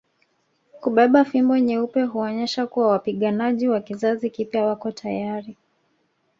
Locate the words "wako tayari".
4.65-5.57